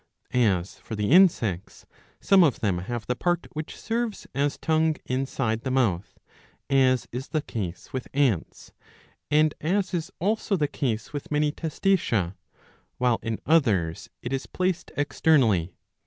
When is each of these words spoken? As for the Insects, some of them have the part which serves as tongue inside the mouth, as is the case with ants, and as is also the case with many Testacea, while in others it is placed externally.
As 0.33 0.79
for 0.79 0.95
the 0.95 1.11
Insects, 1.11 1.85
some 2.19 2.43
of 2.43 2.59
them 2.61 2.79
have 2.79 3.05
the 3.05 3.15
part 3.15 3.45
which 3.53 3.77
serves 3.79 4.25
as 4.33 4.57
tongue 4.57 4.95
inside 5.05 5.61
the 5.61 5.69
mouth, 5.69 6.17
as 6.71 7.07
is 7.11 7.27
the 7.27 7.43
case 7.43 7.93
with 7.93 8.07
ants, 8.11 8.71
and 9.29 9.53
as 9.61 9.93
is 9.93 10.11
also 10.17 10.55
the 10.57 10.67
case 10.67 11.13
with 11.13 11.29
many 11.29 11.51
Testacea, 11.51 12.35
while 12.97 13.19
in 13.21 13.37
others 13.45 14.09
it 14.23 14.33
is 14.33 14.47
placed 14.47 14.91
externally. 14.97 15.71